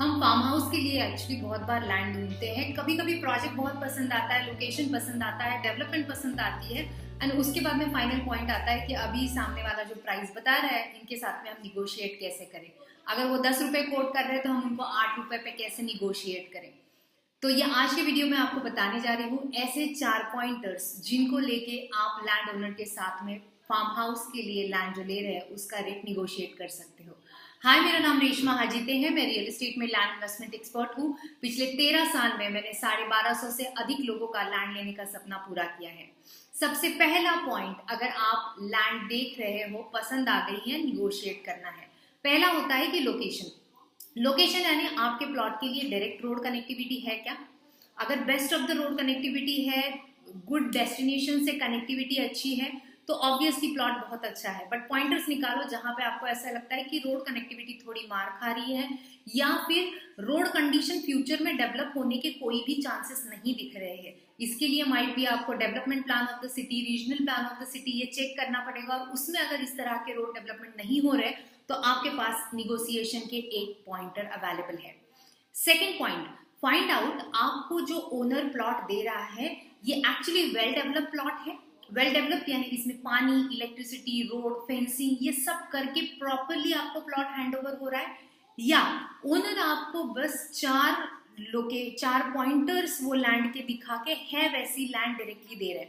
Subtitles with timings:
[0.00, 3.74] हम farm house के लिए एक्चुअली बहुत बार लैंड ढूंढते हैं। कभी कभी प्रोजेक्ट बहुत
[3.80, 6.84] पसंद आता है लोकेशन पसंद आता है डेवलपमेंट पसंद आती है
[7.22, 10.56] एंड उसके बाद में फाइनल पॉइंट आता है कि अभी सामने वाला जो प्राइस बता
[10.56, 12.70] रहा है, इनके साथ में हम निगोशिएट कैसे करें?
[13.06, 15.82] अगर वो दस रुपए कोट कर रहे हैं तो हम उनको आठ रुपए पे कैसे
[15.82, 16.72] निगोशिएट करें?
[17.42, 21.38] तो ये आज के वीडियो में आपको बताने जा रही हूँ, ऐसे चार पॉइंटर्स जिनको
[21.40, 23.38] लेके आप लैंड ओनर के साथ में
[23.68, 27.16] फार्म हाउस के लिए लैंड जो ले रहे हैं, उसका रेट निगोशिएट कर सकते हो।
[27.62, 31.66] हाय, मेरा नाम रेशमा हाजीते हैं। मैं रियल एस्टेट में लैंड इन्वेस्टमेंट एक्सपर्ट हूँ। पिछले
[31.72, 35.36] तेरह साल में मैंने साढ़े बारह सौ से अधिक लोगों का लैंड लेने का सपना
[35.38, 36.08] पूरा किया है।
[36.54, 41.70] सबसे पहला पॉइंट अगर आप लैंड देख रहे हो, पसंद आ गई है निगोशिएट करना
[41.70, 41.86] है।
[42.24, 43.50] पहला होता है कि लोकेशन
[44.18, 47.36] लोकेशन यानी आपके प्लॉट के लिए डायरेक्ट रोड कनेक्टिविटी है क्या?
[47.96, 49.82] अगर best of the road connectivity है
[50.46, 52.72] गुड डेस्टिनेशन से कनेक्टिविटी अच्छी है
[53.10, 56.82] तो ऑब्वियसली प्लॉट बहुत अच्छा है बट पॉइंटर्स निकालो जहाँ पे आपको ऐसा लगता है
[56.84, 58.88] कि रोड कनेक्टिविटी थोड़ी मार खा रही है,
[59.28, 63.96] या फिर रोड कंडीशन फ्यूचर में डेवलप होने के कोई भी चांसेस नहीं दिख रहे
[63.96, 67.66] हैं। इसके लिए माइट भी आपको development plan of the city regional plan of the
[67.68, 71.14] city ये चेक करना पड़ेगा, और उसमें अगर इस तरह के रोड डेवलपमेंट नहीं हो
[71.14, 71.30] रहे
[71.68, 74.94] तो आपके पास निगोसिएशन के एक पॉइंटर अवेलेबल है।
[75.54, 76.28] सेकेंड पॉइंट
[76.62, 79.50] फाइंड आउट आपको जो ओनर प्लॉट दे रहा है,
[79.84, 81.58] ये एक्चुअली वेल डेवलप प्लॉट है?
[81.92, 87.54] वेल डेवलप यानी इसमें पानी इलेक्ट्रिसिटी रोड फेंसिंग ये सब करके प्रॉपरली आपको प्लॉट हैंड
[87.56, 88.82] ओवर हो रहा है। या
[89.26, 91.08] ओनर आपको बस चार
[91.42, 95.84] लोके, चार पॉइंटर्स वो लैंड के दिखा के है वैसी लैंड डायरेक्टली दे रहे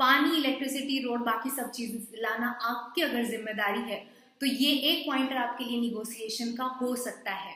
[0.00, 3.98] पानी इलेक्ट्रिसिटी रोड बाकी सब चीज़ लाना आपकी अगर ज़िम्मेदारी है
[4.40, 7.54] तो ये एक पॉइंटर आपके लिए निगोसिएशन का हो सकता है।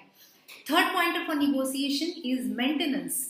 [0.71, 3.27] Third pointer for negotiation is maintenance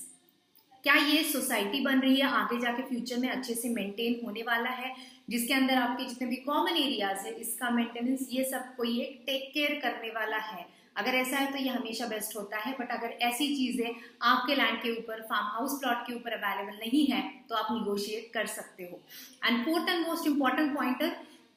[0.84, 2.26] क्या ये सोसाइटी बन रही है?
[2.28, 4.94] आगे जाके फ्यूचर में अच्छे से मेंटेन होने वाला है?
[5.30, 9.50] जिसके अंदर आपके जितने भी कॉमन एरियाज़ है, इसका मेंटेनेंस ये सब कोई एक टेक
[9.54, 13.10] केयर करने वाला है। अगर ऐसा है तो ये हमेशा बेस्ट होता है बट अगर
[13.22, 17.54] ऐसी चीज़ें आपके लैंड के ऊपर फार्म हाउस प्लॉट के ऊपर अवेलेबल नहीं है तो
[17.54, 19.00] आप निगोशिएट कर सकते हो।
[19.44, 21.12] And fourth and most important pointer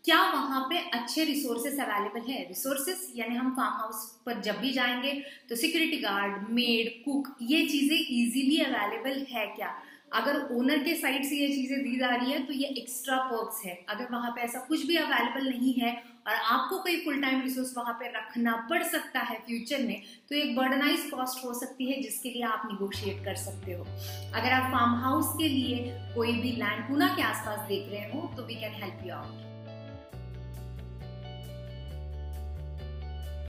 [0.06, 2.38] क्या वहाँ पे अच्छे रिसोर्सेस अवेलेबल है?
[2.48, 5.12] रिसोर्सेस यानी हम फार्म हाउस पर जब भी जाएँगे
[5.50, 9.74] तो सिक्योरिटी गार्ड मेड कुक ये चीज़ें इजीली अवेलेबल है क्या?
[10.14, 13.62] अगर ओनर के साइड से ये चीज़ें दी जा रही है तो ये एक्स्ट्रा पर्क्स
[13.66, 15.92] है। अगर वहाँ पे ऐसा कुछ भी अवेलेबल नहीं है
[16.28, 20.36] और आपको कोई फुल टाइम रिसोर्स वहाँ पे रखना पड़ सकता है फ्यूचर में तो
[20.36, 24.72] एक बर्डनाइज कॉस्ट हो सकती है, जिसके लिए आप निगोशिएट कर सकते हो। अगर आप
[24.74, 28.56] फार्म हाउस के लिए कोई भी लैंड पूना के आसपास देख रहे हो तो we
[28.56, 29.51] can help you out